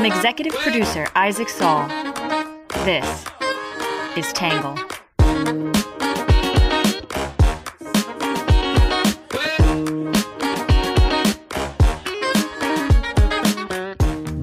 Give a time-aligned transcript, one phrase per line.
[0.00, 1.86] From executive producer Isaac Saul,
[2.86, 3.26] this
[4.16, 4.74] is Tangle.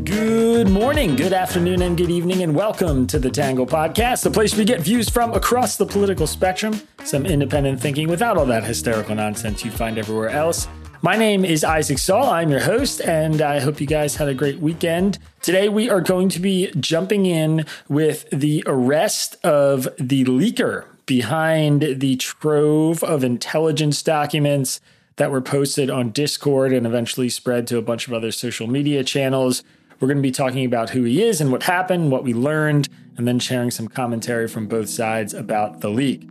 [0.04, 4.56] Good morning, good afternoon, and good evening, and welcome to the Tangle Podcast, the place
[4.56, 9.16] we get views from across the political spectrum, some independent thinking without all that hysterical
[9.16, 10.68] nonsense you find everywhere else.
[11.08, 12.26] My name is Isaac Saul.
[12.26, 15.20] I'm your host, and I hope you guys had a great weekend.
[15.42, 22.02] Today, we are going to be jumping in with the arrest of the leaker behind
[22.02, 24.82] the trove of intelligence documents
[25.16, 29.02] that were posted on Discord and eventually spread to a bunch of other social media
[29.02, 29.64] channels.
[30.02, 32.90] We're going to be talking about who he is and what happened, what we learned,
[33.16, 36.28] and then sharing some commentary from both sides about the leak.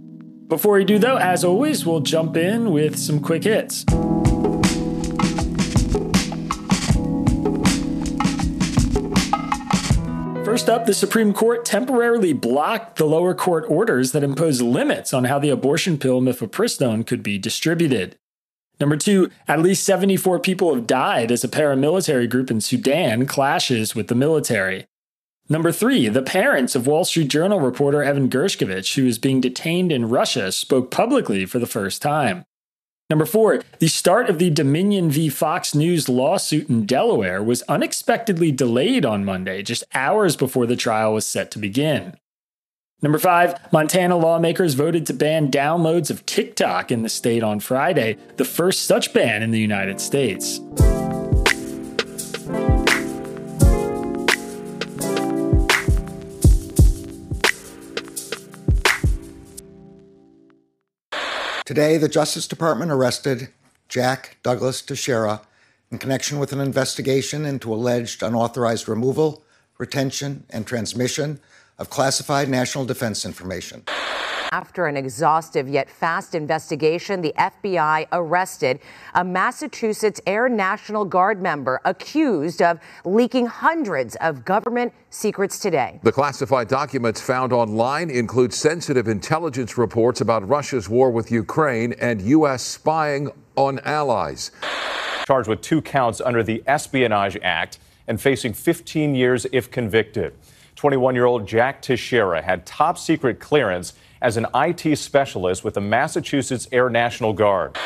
[0.49, 3.87] Before we do, though, as always, we'll jump in with some quick hits.
[10.57, 15.25] First up, the Supreme Court temporarily blocked the lower court orders that imposed limits on
[15.25, 18.17] how the abortion pill mifepristone could be distributed.
[18.81, 23.95] Number two, at least 74 people have died as a paramilitary group in Sudan clashes
[23.95, 24.87] with the military.
[25.51, 29.93] Number three, the parents of Wall Street Journal reporter Evan Gershkovich, who is being detained
[29.93, 32.47] in Russia, spoke publicly for the first time.
[33.09, 35.29] Number four, the start of the Dominion v.
[35.29, 41.15] Fox News lawsuit in Delaware was unexpectedly delayed on Monday, just hours before the trial
[41.15, 42.17] was set to begin.
[43.03, 48.17] Number five, Montana lawmakers voted to ban downloads of TikTok in the state on Friday,
[48.39, 50.61] the first such ban in the United States.
[61.67, 63.49] Today, the Justice Department arrested
[63.89, 65.43] Jack Douglas Teixeira
[65.91, 69.43] in connection with an investigation into alleged unauthorized removal,
[69.77, 71.41] retention, and transmission
[71.77, 73.83] of classified national defense information.
[74.53, 78.81] After an exhaustive yet fast investigation, the FBI arrested
[79.15, 86.01] a Massachusetts Air National Guard member accused of leaking hundreds of government secrets today.
[86.03, 92.21] The classified documents found online include sensitive intelligence reports about Russia's war with Ukraine and
[92.23, 92.63] U.S.
[92.63, 94.53] spying on allies.
[95.27, 100.35] Charged with two counts under the Espionage Act and facing 15 years if convicted.
[100.77, 105.81] 21 year old Jack Teixeira had top secret clearance as an IT specialist with the
[105.81, 107.77] Massachusetts Air National Guard.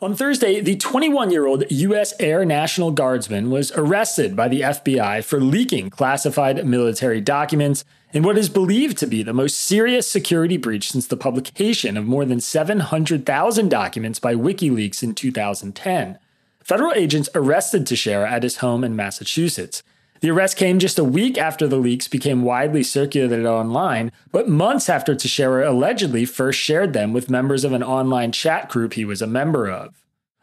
[0.00, 2.14] On Thursday, the 21 year old U.S.
[2.20, 8.38] Air National Guardsman was arrested by the FBI for leaking classified military documents in what
[8.38, 12.40] is believed to be the most serious security breach since the publication of more than
[12.40, 16.16] 700,000 documents by WikiLeaks in 2010.
[16.62, 19.82] Federal agents arrested Teixeira at his home in Massachusetts.
[20.20, 24.88] The arrest came just a week after the leaks became widely circulated online, but months
[24.88, 29.22] after Teixeira allegedly first shared them with members of an online chat group he was
[29.22, 29.94] a member of.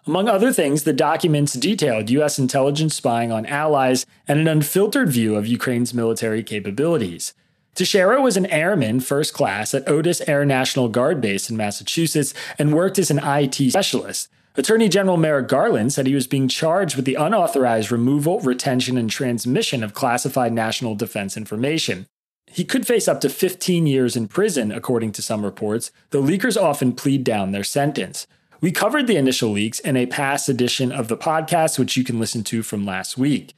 [0.08, 2.40] Among other things, the documents detailed U.S.
[2.40, 7.34] intelligence spying on allies and an unfiltered view of Ukraine's military capabilities.
[7.74, 12.74] Teixeira was an airman first class at Otis Air National Guard Base in Massachusetts and
[12.74, 14.30] worked as an IT specialist.
[14.58, 19.10] Attorney General Merrick Garland said he was being charged with the unauthorized removal, retention, and
[19.10, 22.08] transmission of classified national defense information.
[22.48, 26.62] He could face up to 15 years in prison, according to some reports, though leakers
[26.62, 28.28] often plead down their sentence.
[28.62, 32.18] We covered the initial leaks in a past edition of the podcast, which you can
[32.18, 33.54] listen to from last week.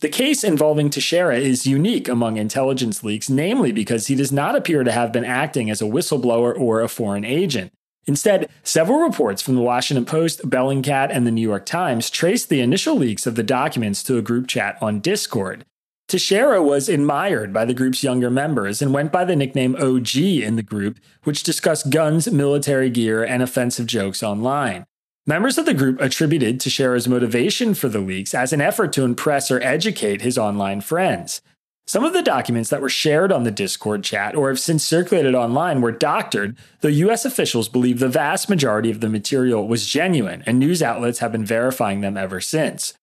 [0.00, 4.82] The case involving Teixeira is unique among intelligence leaks, namely because he does not appear
[4.82, 7.72] to have been acting as a whistleblower or a foreign agent.
[8.06, 12.60] Instead, several reports from the Washington Post, Bellingcat, and the New York Times traced the
[12.60, 15.64] initial leaks of the documents to a group chat on Discord.
[16.06, 20.56] Teixeira was admired by the group's younger members and went by the nickname OG in
[20.56, 24.84] the group, which discussed guns, military gear, and offensive jokes online.
[25.26, 29.50] Members of the group attributed Teixeira's motivation for the leaks as an effort to impress
[29.50, 31.40] or educate his online friends.
[31.86, 35.34] Some of the documents that were shared on the Discord chat or have since circulated
[35.34, 40.42] online were doctored, though US officials believe the vast majority of the material was genuine,
[40.46, 42.94] and news outlets have been verifying them ever since.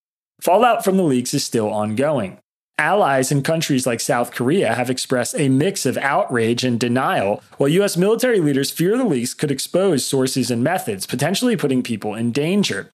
[0.42, 2.40] Fallout from the leaks is still ongoing.
[2.80, 7.70] Allies in countries like South Korea have expressed a mix of outrage and denial, while
[7.70, 12.32] US military leaders fear the leaks could expose sources and methods, potentially putting people in
[12.32, 12.92] danger.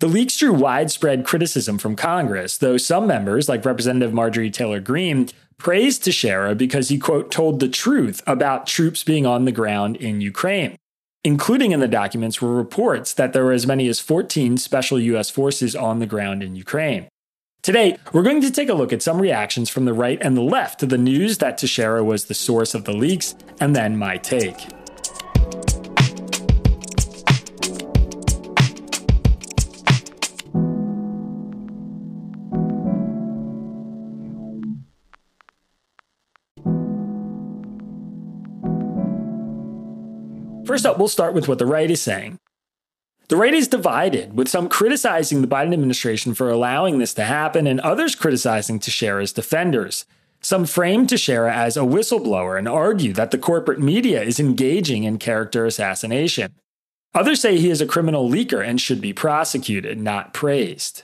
[0.00, 5.28] The leaks drew widespread criticism from Congress, though some members, like Representative Marjorie Taylor Greene,
[5.58, 10.22] praised Teixeira because he, quote, told the truth about troops being on the ground in
[10.22, 10.74] Ukraine.
[11.22, 15.28] Including in the documents were reports that there were as many as 14 special U.S.
[15.28, 17.06] forces on the ground in Ukraine.
[17.62, 20.40] Today, we're going to take a look at some reactions from the right and the
[20.40, 24.16] left to the news that Teixeira was the source of the leaks, and then my
[24.16, 24.79] take.
[40.70, 42.38] First up, we'll start with what the right is saying.
[43.26, 47.66] The right is divided, with some criticizing the Biden administration for allowing this to happen
[47.66, 50.04] and others criticizing Teixeira's defenders.
[50.40, 55.18] Some frame Teixeira as a whistleblower and argue that the corporate media is engaging in
[55.18, 56.54] character assassination.
[57.16, 61.02] Others say he is a criminal leaker and should be prosecuted, not praised.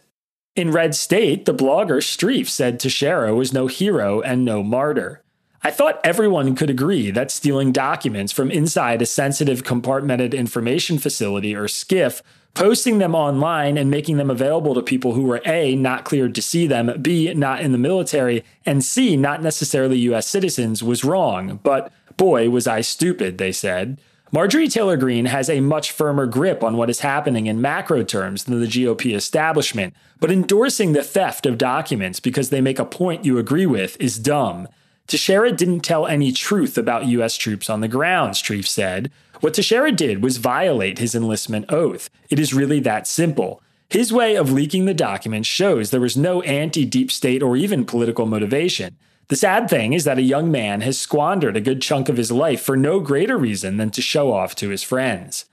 [0.55, 5.25] In Red State, the blogger Streiff said Teixeira was no hero and no martyr.
[5.67, 11.57] I thought everyone could agree that stealing documents from inside a sensitive compartmented information facility
[11.57, 12.23] or SCIF,
[12.55, 16.41] posting them online and making them available to people who were A, not cleared to
[16.41, 21.59] see them, B, not in the military, and C, not necessarily US citizens was wrong.
[21.65, 24.01] But boy, was I stupid, they said.
[24.31, 28.45] Marjorie Taylor Greene has a much firmer grip on what is happening in macro terms
[28.45, 33.25] than the GOP establishment, but endorsing the theft of documents because they make a point
[33.25, 34.69] you agree with is dumb.
[35.07, 37.37] Teixeira didn't tell any truth about U.S.
[37.37, 39.11] troops on the ground, Streiff said.
[39.41, 42.11] What Teixeira did was violate his enlistment oath.
[42.29, 43.63] It is really that simple.
[43.89, 47.85] His way of leaking the documents shows there was no anti deep state or even
[47.85, 48.97] political motivation.
[49.29, 52.33] The sad thing is that a young man has squandered a good chunk of his
[52.33, 55.47] life for no greater reason than to show off to his friends.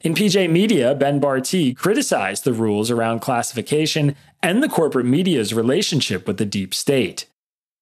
[0.00, 6.26] In PJ Media, Ben Bartee criticized the rules around classification and the corporate media's relationship
[6.28, 7.26] with the deep state.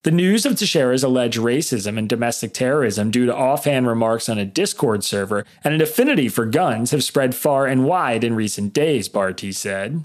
[0.06, 4.44] The news of Teixeira's alleged racism and domestic terrorism due to offhand remarks on a
[4.44, 9.08] Discord server and an affinity for guns have spread far and wide in recent days,
[9.08, 10.04] Bartee said.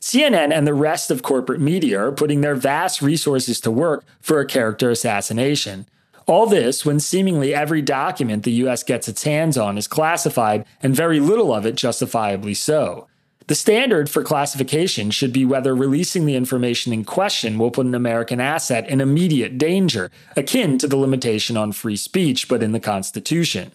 [0.00, 4.38] CNN and the rest of corporate media are putting their vast resources to work for
[4.38, 5.86] a character assassination.
[6.28, 10.94] All this when seemingly every document the US gets its hands on is classified, and
[10.94, 13.08] very little of it justifiably so.
[13.48, 17.94] The standard for classification should be whether releasing the information in question will put an
[17.94, 22.80] American asset in immediate danger, akin to the limitation on free speech, but in the
[22.80, 23.70] Constitution.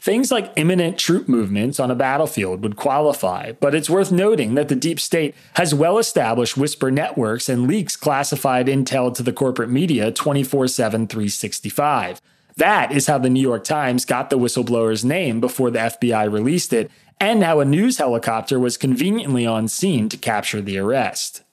[0.00, 4.66] Things like imminent troop movements on a battlefield would qualify, but it's worth noting that
[4.66, 9.70] the deep state has well established whisper networks and leaks classified intel to the corporate
[9.70, 12.20] media 24 7, 365.
[12.56, 16.72] That is how the New York Times got the whistleblower's name before the FBI released
[16.72, 16.90] it,
[17.22, 21.44] and how a news helicopter was conveniently on scene to capture the arrest.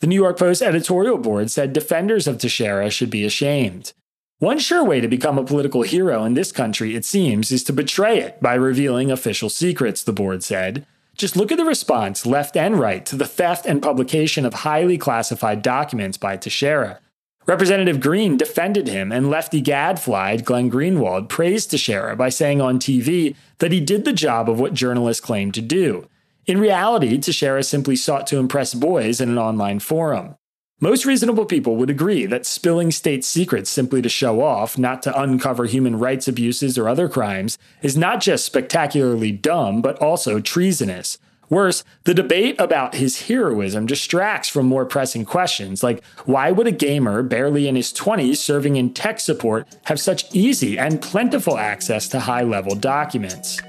[0.00, 3.92] The New York Post editorial board said defenders of Teixeira should be ashamed.
[4.38, 7.72] One sure way to become a political hero in this country, it seems, is to
[7.74, 10.86] betray it by revealing official secrets, the board said.
[11.18, 14.96] Just look at the response, left and right, to the theft and publication of highly
[14.96, 16.98] classified documents by Teixeira.
[17.46, 23.36] Representative Greene defended him, and lefty gadfly Glenn Greenwald praised Teixeira by saying on TV
[23.58, 26.08] that he did the job of what journalists claim to do.
[26.46, 30.36] In reality, Teixeira simply sought to impress boys in an online forum.
[30.80, 35.20] Most reasonable people would agree that spilling state secrets simply to show off, not to
[35.20, 41.18] uncover human rights abuses or other crimes, is not just spectacularly dumb, but also treasonous.
[41.54, 46.72] Worse, the debate about his heroism distracts from more pressing questions like why would a
[46.72, 52.08] gamer barely in his 20s serving in tech support have such easy and plentiful access
[52.08, 53.62] to high level documents?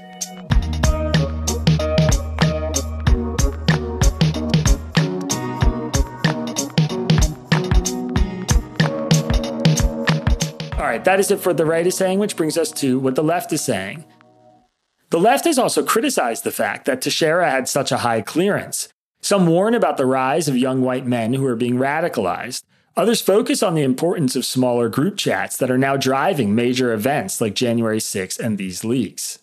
[10.74, 13.14] All right, that is it for the right is saying, which brings us to what
[13.14, 14.04] the left is saying.
[15.16, 18.90] The left has also criticized the fact that Teixeira had such a high clearance.
[19.22, 22.64] Some warn about the rise of young white men who are being radicalized.
[22.98, 27.40] Others focus on the importance of smaller group chats that are now driving major events
[27.40, 29.38] like January 6 and these leaks.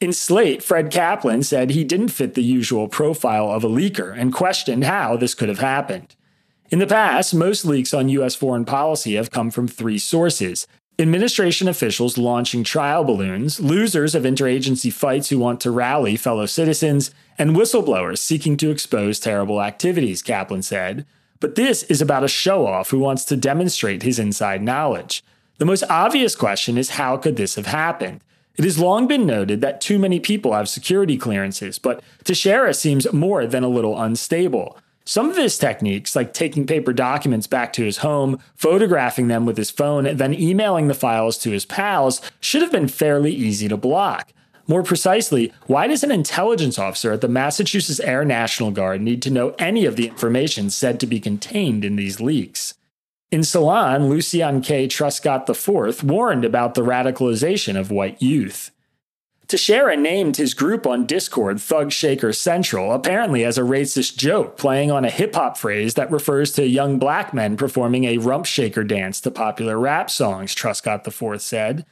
[0.00, 4.34] In Slate, Fred Kaplan said he didn't fit the usual profile of a leaker and
[4.34, 6.16] questioned how this could have happened.
[6.70, 8.34] In the past, most leaks on U.S.
[8.34, 14.92] foreign policy have come from three sources Administration officials launching trial balloons, losers of interagency
[14.92, 20.62] fights who want to rally fellow citizens, and whistleblowers seeking to expose terrible activities, Kaplan
[20.62, 21.04] said.
[21.40, 25.24] But this is about a show off who wants to demonstrate his inside knowledge.
[25.58, 28.20] The most obvious question is how could this have happened?
[28.56, 33.12] It has long been noted that too many people have security clearances, but Teixeira seems
[33.12, 34.78] more than a little unstable.
[35.06, 39.58] Some of his techniques, like taking paper documents back to his home, photographing them with
[39.58, 43.68] his phone, and then emailing the files to his pals, should have been fairly easy
[43.68, 44.32] to block.
[44.66, 49.30] More precisely, why does an intelligence officer at the Massachusetts Air National Guard need to
[49.30, 52.72] know any of the information said to be contained in these leaks?
[53.30, 54.88] In Salon, Lucien K.
[54.88, 58.70] Truscott IV warned about the radicalization of white youth.
[59.46, 64.90] Teixeira named his group on Discord Thug Shaker Central, apparently as a racist joke, playing
[64.90, 68.82] on a hip hop phrase that refers to young black men performing a rump shaker
[68.82, 71.84] dance to popular rap songs, Truscott IV said.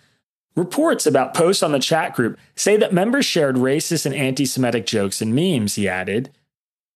[0.56, 4.86] Reports about posts on the chat group say that members shared racist and anti Semitic
[4.86, 6.30] jokes and memes, he added.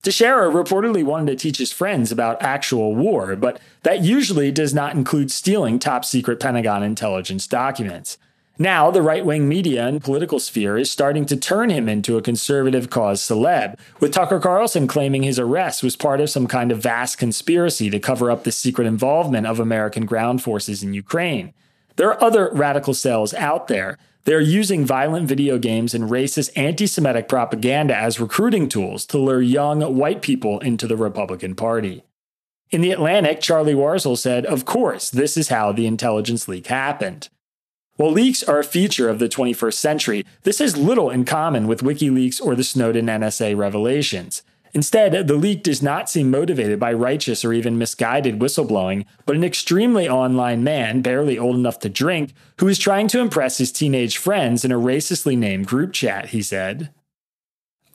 [0.03, 4.95] Teixeira reportedly wanted to teach his friends about actual war, but that usually does not
[4.95, 8.17] include stealing top secret Pentagon intelligence documents.
[8.59, 12.23] Now, the right wing media and political sphere is starting to turn him into a
[12.23, 16.83] conservative cause celeb, with Tucker Carlson claiming his arrest was part of some kind of
[16.83, 21.53] vast conspiracy to cover up the secret involvement of American ground forces in Ukraine.
[21.97, 23.99] There are other radical cells out there.
[24.25, 29.43] They're using violent video games and racist anti Semitic propaganda as recruiting tools to lure
[29.43, 32.05] young white people into the Republican Party.
[32.71, 37.29] In The Atlantic, Charlie Warzel said, Of course, this is how the intelligence leak happened.
[37.97, 41.81] While leaks are a feature of the 21st century, this has little in common with
[41.81, 44.43] WikiLeaks or the Snowden NSA revelations.
[44.75, 49.43] Instead, the leak does not seem motivated by righteous or even misguided whistleblowing, but an
[49.43, 54.19] extremely online man, barely old enough to drink, who is trying to impress his teenage
[54.19, 56.91] friends in a racistly named group chat, he said.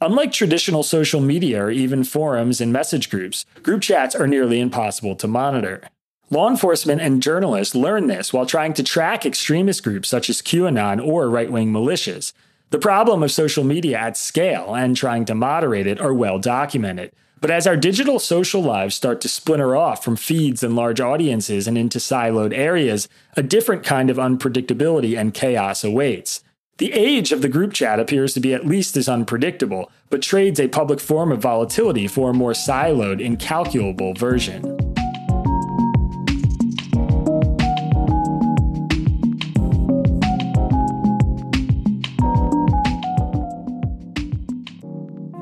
[0.01, 5.15] Unlike traditional social media or even forums and message groups, group chats are nearly impossible
[5.17, 5.83] to monitor.
[6.31, 11.05] Law enforcement and journalists learn this while trying to track extremist groups such as QAnon
[11.05, 12.31] or right wing militias.
[12.69, 17.11] The problem of social media at scale and trying to moderate it are well documented.
[17.41, 21.67] But as our digital social lives start to splinter off from feeds and large audiences
[21.67, 26.45] and into siloed areas, a different kind of unpredictability and chaos awaits.
[26.77, 30.61] The age of the group chat appears to be at least as unpredictable, but trades
[30.61, 34.90] a public form of volatility for a more siloed, incalculable version.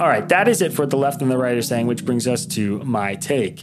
[0.10, 2.26] All right, that is it for the left and the right are saying, which brings
[2.28, 3.62] us to my take.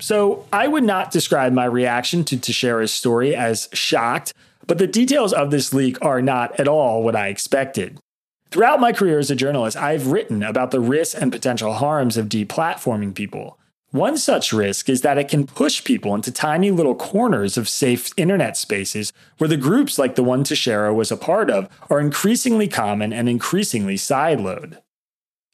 [0.00, 4.32] So, I would not describe my reaction to Teixeira's story as shocked,
[4.68, 7.98] but the details of this leak are not at all what I expected.
[8.52, 12.28] Throughout my career as a journalist, I've written about the risks and potential harms of
[12.28, 13.58] deplatforming people.
[13.90, 18.12] One such risk is that it can push people into tiny little corners of safe
[18.16, 22.68] internet spaces where the groups like the one Teixeira was a part of are increasingly
[22.68, 24.78] common and increasingly siloed.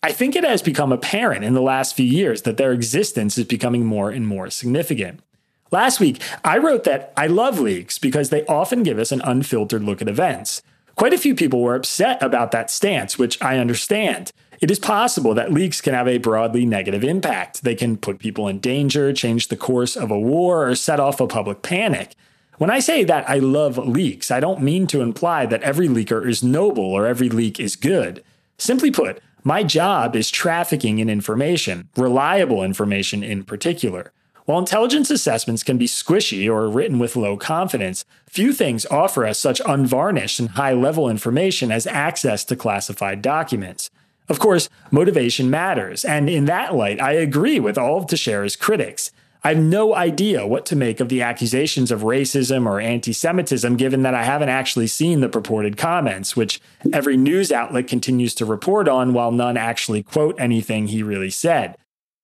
[0.03, 3.45] I think it has become apparent in the last few years that their existence is
[3.45, 5.21] becoming more and more significant.
[5.71, 9.85] Last week, I wrote that I love leaks because they often give us an unfiltered
[9.85, 10.63] look at events.
[10.97, 14.33] Quite a few people were upset about that stance, which I understand.
[14.63, 17.63] It is possible that leaks can have a broadly negative impact.
[17.63, 21.21] They can put people in danger, change the course of a war, or set off
[21.21, 22.15] a public panic.
[22.57, 26.27] When I say that I love leaks, I don't mean to imply that every leaker
[26.27, 28.25] is noble or every leak is good.
[28.59, 34.13] Simply put, my job is trafficking in information, reliable information in particular.
[34.45, 39.39] While intelligence assessments can be squishy or written with low confidence, few things offer us
[39.39, 43.91] such unvarnished and high level information as access to classified documents.
[44.29, 49.13] Of course, motivation matters, and in that light, I agree with all of Teixeira's critics.
[49.43, 53.77] I have no idea what to make of the accusations of racism or anti Semitism,
[53.77, 56.61] given that I haven't actually seen the purported comments, which
[56.93, 61.77] every news outlet continues to report on while none actually quote anything he really said.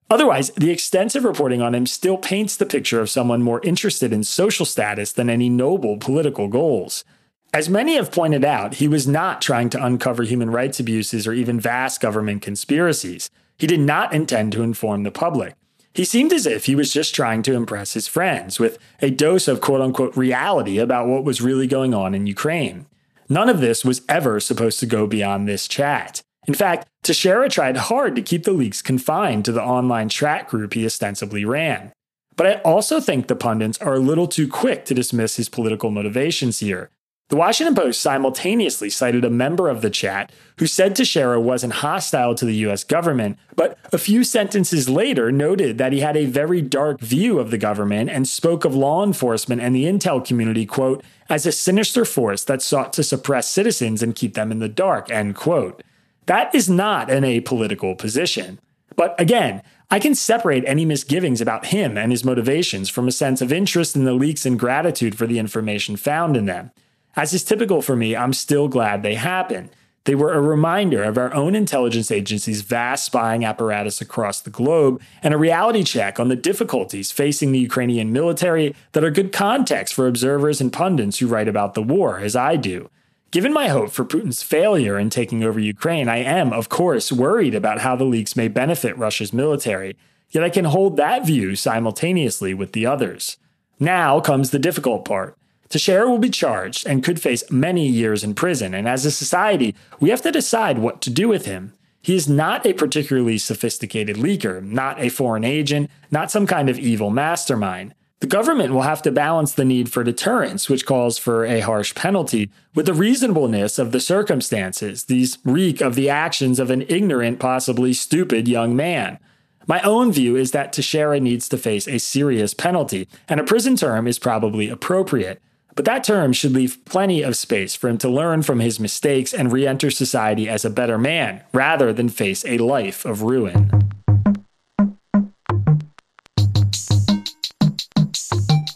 [0.09, 4.23] Otherwise, the extensive reporting on him still paints the picture of someone more interested in
[4.23, 7.03] social status than any noble political goals.
[7.51, 11.33] As many have pointed out, he was not trying to uncover human rights abuses or
[11.33, 13.29] even vast government conspiracies.
[13.57, 15.55] He did not intend to inform the public.
[15.97, 19.47] He seemed as if he was just trying to impress his friends with a dose
[19.47, 22.85] of quote unquote reality about what was really going on in Ukraine.
[23.27, 26.21] None of this was ever supposed to go beyond this chat.
[26.47, 30.75] In fact, Teixeira tried hard to keep the leaks confined to the online chat group
[30.75, 31.91] he ostensibly ran.
[32.35, 35.89] But I also think the pundits are a little too quick to dismiss his political
[35.89, 36.91] motivations here,
[37.29, 42.33] the Washington Post simultaneously cited a member of the chat who said Teixeira wasn't hostile
[42.35, 46.61] to the US government, but a few sentences later noted that he had a very
[46.61, 51.03] dark view of the government and spoke of law enforcement and the intel community, quote,
[51.29, 55.11] as a sinister force that sought to suppress citizens and keep them in the dark,
[55.11, 55.83] end quote.
[56.27, 58.59] That is not an apolitical position.
[58.95, 63.41] But again, I can separate any misgivings about him and his motivations from a sense
[63.41, 66.71] of interest in the leaks and gratitude for the information found in them.
[67.17, 69.71] As is typical for me, I'm still glad they happened.
[70.03, 75.01] They were a reminder of our own intelligence agency's vast spying apparatus across the globe
[75.23, 79.95] and a reality check on the difficulties facing the Ukrainian military that are good context
[79.95, 82.87] for observers and pundits who write about the war, as I do.
[83.31, 87.55] Given my hope for Putin's failure in taking over Ukraine, I am, of course, worried
[87.55, 89.97] about how the leaks may benefit Russia's military,
[90.29, 93.37] yet I can hold that view simultaneously with the others.
[93.79, 95.35] Now comes the difficult part.
[95.69, 99.75] Teixeira will be charged and could face many years in prison, and as a society,
[99.99, 101.73] we have to decide what to do with him.
[102.01, 106.79] He is not a particularly sophisticated leaker, not a foreign agent, not some kind of
[106.79, 107.93] evil mastermind.
[108.19, 111.93] The government will have to balance the need for deterrence, which calls for a harsh
[111.93, 115.03] penalty, with the reasonableness of the circumstances.
[115.03, 119.19] These reek of the actions of an ignorant, possibly stupid young man.
[119.67, 123.75] My own view is that Teixeira needs to face a serious penalty, and a prison
[123.75, 125.41] term is probably appropriate.
[125.77, 129.31] But that term should leave plenty of space for him to learn from his mistakes
[129.31, 133.69] and re enter society as a better man, rather than face a life of ruin.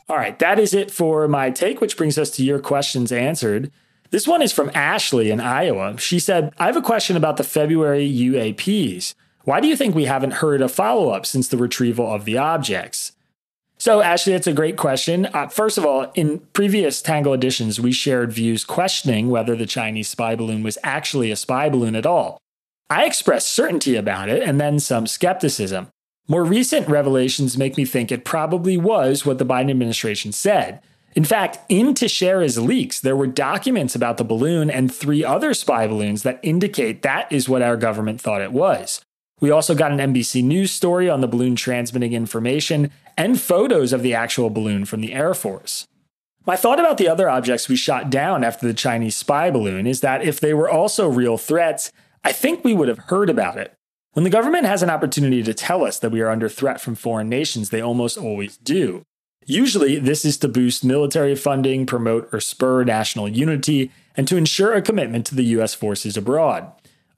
[0.07, 3.71] All right, that is it for my take, which brings us to your questions answered.
[4.11, 5.97] This one is from Ashley in Iowa.
[5.97, 9.15] She said, I have a question about the February UAPs.
[9.43, 12.37] Why do you think we haven't heard a follow up since the retrieval of the
[12.37, 13.13] objects?
[13.81, 15.25] So, Ashley, that's a great question.
[15.33, 20.07] Uh, first of all, in previous Tangle editions, we shared views questioning whether the Chinese
[20.07, 22.37] spy balloon was actually a spy balloon at all.
[22.91, 25.87] I expressed certainty about it and then some skepticism.
[26.27, 30.79] More recent revelations make me think it probably was what the Biden administration said.
[31.15, 35.87] In fact, in Teixeira's leaks, there were documents about the balloon and three other spy
[35.87, 39.01] balloons that indicate that is what our government thought it was.
[39.41, 44.03] We also got an NBC News story on the balloon transmitting information and photos of
[44.03, 45.87] the actual balloon from the Air Force.
[46.45, 50.01] My thought about the other objects we shot down after the Chinese spy balloon is
[50.01, 51.91] that if they were also real threats,
[52.23, 53.73] I think we would have heard about it.
[54.13, 56.95] When the government has an opportunity to tell us that we are under threat from
[56.95, 59.03] foreign nations, they almost always do.
[59.45, 64.73] Usually, this is to boost military funding, promote or spur national unity, and to ensure
[64.73, 65.73] a commitment to the U.S.
[65.73, 66.71] forces abroad.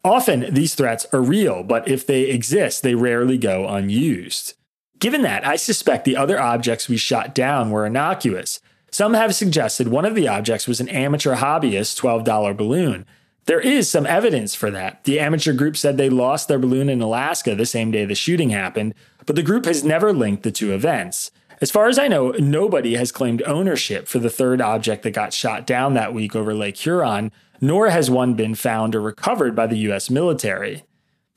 [0.04, 4.54] Often, these threats are real, but if they exist, they rarely go unused.
[5.00, 8.60] Given that, I suspect the other objects we shot down were innocuous.
[8.92, 13.06] Some have suggested one of the objects was an amateur hobbyist $12 balloon.
[13.46, 15.04] There is some evidence for that.
[15.04, 18.52] The amateur group said they lost their balloon in Alaska the same day the shooting
[18.52, 18.94] happened,
[19.26, 21.32] but the group has never linked the two events.
[21.60, 25.34] As far as I know, nobody has claimed ownership for the third object that got
[25.34, 27.32] shot down that week over Lake Huron,
[27.64, 30.84] nor has one been found or recovered by the US military.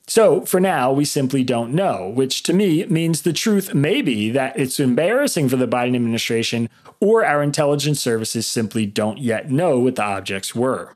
[0.07, 4.29] So, for now, we simply don't know, which to me means the truth may be
[4.31, 9.79] that it's embarrassing for the Biden administration or our intelligence services simply don't yet know
[9.79, 10.95] what the objects were.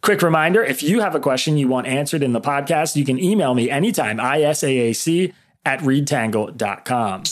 [0.00, 3.22] Quick reminder if you have a question you want answered in the podcast, you can
[3.22, 4.96] email me anytime, isaac
[5.66, 7.22] at readtangle.com.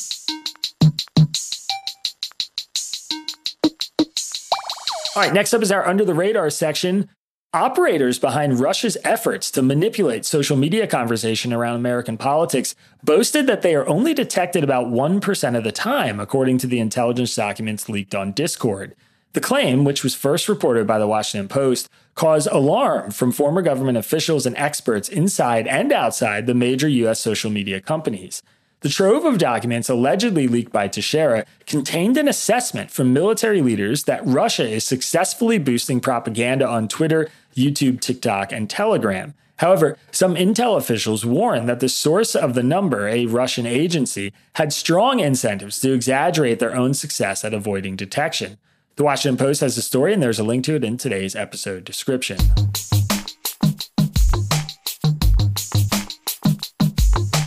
[5.14, 7.08] All right, next up is our under the radar section.
[7.54, 13.74] Operators behind Russia's efforts to manipulate social media conversation around American politics boasted that they
[13.74, 18.32] are only detected about 1% of the time, according to the intelligence documents leaked on
[18.32, 18.94] Discord.
[19.34, 23.98] The claim, which was first reported by the Washington Post, caused alarm from former government
[23.98, 27.20] officials and experts inside and outside the major U.S.
[27.20, 28.42] social media companies.
[28.82, 34.26] The trove of documents allegedly leaked by Teixeira contained an assessment from military leaders that
[34.26, 39.34] Russia is successfully boosting propaganda on Twitter, YouTube, TikTok, and Telegram.
[39.56, 44.72] However, some intel officials warned that the source of the number, a Russian agency, had
[44.72, 48.58] strong incentives to exaggerate their own success at avoiding detection.
[48.96, 51.84] The Washington Post has a story, and there's a link to it in today's episode
[51.84, 52.38] description.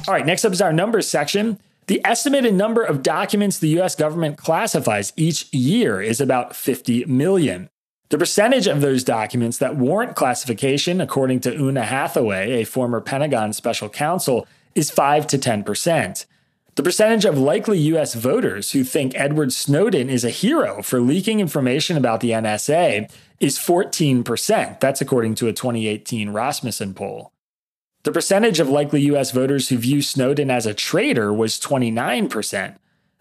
[0.07, 1.59] All right, next up is our numbers section.
[1.87, 7.69] The estimated number of documents the US government classifies each year is about 50 million.
[8.09, 13.51] The percentage of those documents that warrant classification, according to Oona Hathaway, a former Pentagon
[13.51, 16.25] special counsel, is 5 to 10%.
[16.75, 21.39] The percentage of likely US voters who think Edward Snowden is a hero for leaking
[21.39, 24.79] information about the NSA is 14%.
[24.79, 27.31] That's according to a 2018 Rasmussen poll.
[28.03, 32.75] The percentage of likely US voters who view Snowden as a traitor was 29%.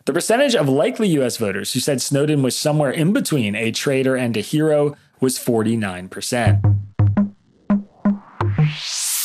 [0.06, 4.16] The percentage of likely US voters who said Snowden was somewhere in between a traitor
[4.16, 6.62] and a hero was 49%.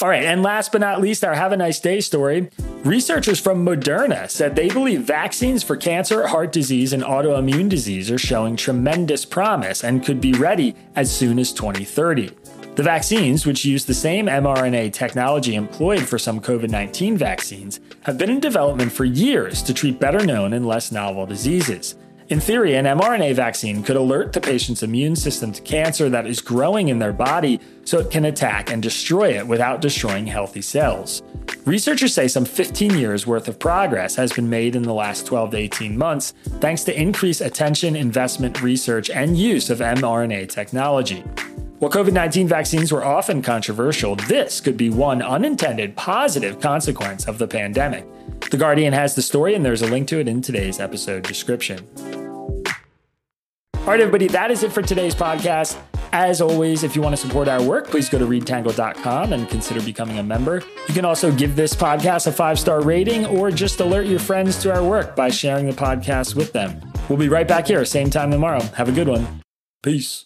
[0.02, 2.50] All right, and last but not least, our Have a Nice Day story.
[2.86, 8.18] Researchers from Moderna said they believe vaccines for cancer, heart disease, and autoimmune disease are
[8.18, 12.32] showing tremendous promise and could be ready as soon as 2030.
[12.80, 18.18] The vaccines, which use the same mRNA technology employed for some COVID 19 vaccines, have
[18.18, 21.98] been in development for years to treat better known and less novel diseases.
[22.30, 26.40] In theory, an mRNA vaccine could alert the patient's immune system to cancer that is
[26.40, 31.22] growing in their body so it can attack and destroy it without destroying healthy cells.
[31.66, 35.52] Researchers say some 15 years worth of progress has been made in the last 12
[35.52, 41.26] to 18 months thanks to increased attention, investment, research, and use of mRNA technology.
[41.80, 47.38] While COVID 19 vaccines were often controversial, this could be one unintended positive consequence of
[47.38, 48.06] the pandemic.
[48.52, 51.88] The Guardian has the story, and there's a link to it in today's episode description.
[53.78, 55.80] All right, everybody, that is it for today's podcast.
[56.12, 59.82] As always, if you want to support our work, please go to readtangle.com and consider
[59.82, 60.62] becoming a member.
[60.90, 64.62] You can also give this podcast a five star rating or just alert your friends
[64.64, 66.82] to our work by sharing the podcast with them.
[67.08, 68.60] We'll be right back here, same time tomorrow.
[68.76, 69.42] Have a good one.
[69.82, 70.26] Peace.